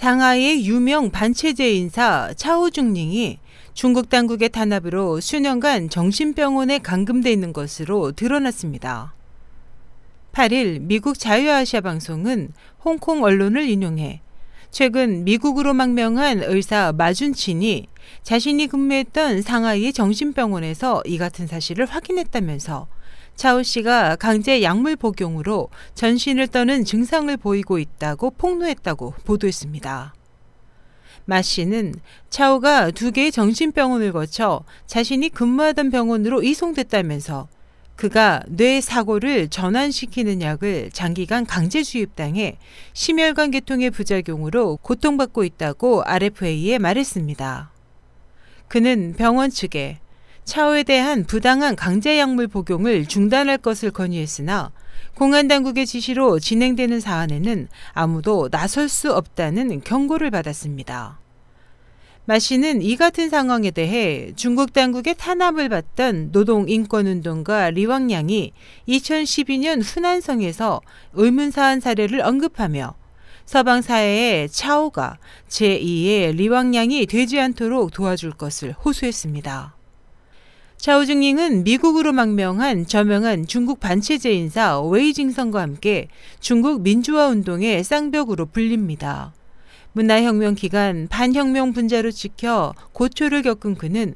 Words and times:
상하이의 0.00 0.64
유명 0.64 1.10
반체제 1.10 1.74
인사 1.74 2.32
차오중닝이 2.34 3.38
중국 3.74 4.08
당국의 4.08 4.48
탄압으로 4.48 5.20
수년간 5.20 5.90
정신병원에 5.90 6.78
감금돼 6.78 7.30
있는 7.30 7.52
것으로 7.52 8.12
드러났습니다. 8.12 9.12
8일 10.32 10.80
미국 10.80 11.18
자유아시아 11.18 11.82
방송은 11.82 12.54
홍콩 12.82 13.24
언론을 13.24 13.68
인용해 13.68 14.22
최근 14.70 15.24
미국으로 15.24 15.74
망명한 15.74 16.42
의사 16.44 16.92
마준친이 16.92 17.86
자신이 18.22 18.68
근무했던 18.68 19.42
상하이 19.42 19.92
정신병원에서 19.92 21.02
이 21.06 21.18
같은 21.18 21.46
사실을 21.46 21.86
확인했다면서 21.86 22.86
차오 23.34 23.62
씨가 23.62 24.16
강제 24.16 24.62
약물 24.62 24.96
복용으로 24.96 25.70
전신을 25.94 26.48
떠는 26.48 26.84
증상을 26.84 27.34
보이고 27.38 27.78
있다고 27.78 28.32
폭로했다고 28.32 29.14
보도했습니다. 29.24 30.14
마 31.24 31.42
씨는 31.42 31.94
차오가 32.28 32.90
두 32.90 33.12
개의 33.12 33.32
정신병원을 33.32 34.12
거쳐 34.12 34.64
자신이 34.86 35.30
근무하던 35.30 35.90
병원으로 35.90 36.42
이송됐다면서 36.42 37.48
그가 38.00 38.42
뇌 38.48 38.80
사고를 38.80 39.48
전환시키는 39.48 40.40
약을 40.40 40.88
장기간 40.90 41.44
강제 41.44 41.82
주입당해 41.82 42.56
심혈관 42.94 43.50
계통의 43.50 43.90
부작용으로 43.90 44.78
고통받고 44.78 45.44
있다고 45.44 46.04
RFA에 46.04 46.78
말했습니다. 46.78 47.70
그는 48.68 49.14
병원 49.18 49.50
측에 49.50 49.98
차오에 50.44 50.84
대한 50.84 51.24
부당한 51.24 51.76
강제 51.76 52.18
약물 52.18 52.48
복용을 52.48 53.04
중단할 53.04 53.58
것을 53.58 53.90
건의했으나 53.90 54.72
공안 55.14 55.46
당국의 55.46 55.84
지시로 55.84 56.38
진행되는 56.38 57.00
사안에는 57.00 57.68
아무도 57.92 58.48
나설 58.48 58.88
수 58.88 59.12
없다는 59.12 59.82
경고를 59.82 60.30
받았습니다. 60.30 61.18
마 62.30 62.38
씨는 62.38 62.80
이 62.80 62.96
같은 62.96 63.28
상황에 63.28 63.72
대해 63.72 64.32
중국 64.36 64.72
당국의 64.72 65.16
탄압을 65.18 65.68
받던 65.68 66.28
노동인권운동가 66.30 67.70
리왕양이 67.70 68.52
2012년 68.86 69.82
후난성에서 69.82 70.80
의문사한 71.14 71.80
사례를 71.80 72.20
언급하며 72.20 72.94
서방 73.46 73.82
사회의 73.82 74.48
차오가 74.48 75.18
제2의 75.48 76.36
리왕양이 76.36 77.06
되지 77.06 77.40
않도록 77.40 77.92
도와줄 77.92 78.34
것을 78.34 78.74
호소했습니다. 78.74 79.74
차오증닝은 80.76 81.64
미국으로 81.64 82.12
망명한 82.12 82.86
저명한 82.86 83.48
중국 83.48 83.80
반체제 83.80 84.30
인사 84.30 84.80
웨이징성과 84.80 85.60
함께 85.60 86.06
중국 86.38 86.82
민주화 86.82 87.26
운동의 87.26 87.82
쌍벽으로 87.82 88.46
불립니다. 88.46 89.32
문화혁명 89.92 90.54
기간 90.54 91.08
반혁명 91.08 91.72
분자로 91.72 92.10
찍혀 92.10 92.74
고초를 92.92 93.42
겪은 93.42 93.74
그는 93.74 94.14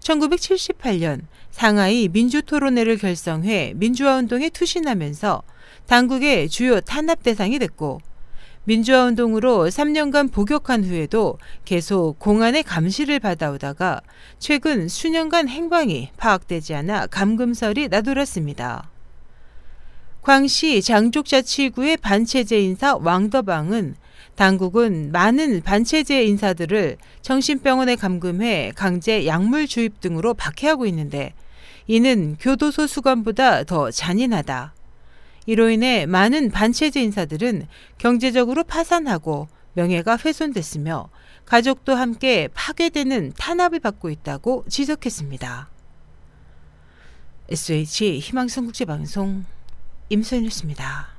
1978년 0.00 1.22
상하이 1.50 2.08
민주토론회를 2.08 2.98
결성해 2.98 3.72
민주화 3.76 4.16
운동에 4.16 4.50
투신하면서 4.50 5.42
당국의 5.86 6.48
주요 6.48 6.80
탄압 6.80 7.22
대상이 7.22 7.58
됐고 7.58 8.00
민주화 8.64 9.04
운동으로 9.04 9.68
3년간 9.68 10.32
복역한 10.32 10.84
후에도 10.84 11.38
계속 11.64 12.18
공안의 12.18 12.64
감시를 12.64 13.20
받아오다가 13.20 14.00
최근 14.40 14.88
수년간 14.88 15.48
행방이 15.48 16.10
파악되지 16.16 16.74
않아 16.74 17.06
감금설이 17.06 17.86
나돌았습니다. 17.88 18.90
광시 20.22 20.82
장족자치구의 20.82 21.98
반체제 21.98 22.60
인사 22.60 22.96
왕더방은 22.96 23.94
당국은 24.34 25.12
많은 25.12 25.62
반체제 25.62 26.24
인사들을 26.24 26.98
정신병원에 27.22 27.96
감금해 27.96 28.72
강제 28.74 29.26
약물 29.26 29.66
주입 29.66 30.00
등으로 30.00 30.34
박해하고 30.34 30.86
있는데 30.86 31.32
이는 31.86 32.36
교도소 32.38 32.86
수감보다 32.86 33.64
더 33.64 33.90
잔인하다. 33.90 34.74
이로 35.46 35.70
인해 35.70 36.06
많은 36.06 36.50
반체제 36.50 37.00
인사들은 37.02 37.66
경제적으로 37.98 38.64
파산하고 38.64 39.48
명예가 39.74 40.18
훼손됐으며 40.22 41.08
가족도 41.44 41.94
함께 41.94 42.48
파괴되는 42.52 43.32
탄압을 43.38 43.78
받고 43.80 44.10
있다고 44.10 44.64
지적했습니다. 44.68 45.70
SH 47.48 48.18
희망성 48.18 48.64
국제방송 48.64 49.44
임소연이었습니다. 50.08 51.15